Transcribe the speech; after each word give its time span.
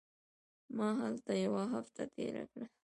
ما 0.77 0.89
هلته 1.01 1.31
یوه 1.45 1.63
هفته 1.73 2.01
تېره 2.13 2.43
کړه. 2.51 2.65